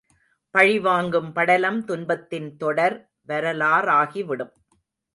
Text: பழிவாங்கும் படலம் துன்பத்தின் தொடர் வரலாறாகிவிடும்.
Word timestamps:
பழிவாங்கும் 0.55 1.33
படலம் 1.33 1.79
துன்பத்தின் 1.85 2.49
தொடர் 2.57 2.97
வரலாறாகிவிடும். 3.27 4.53